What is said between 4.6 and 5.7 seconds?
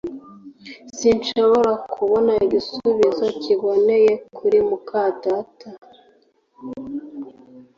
muka data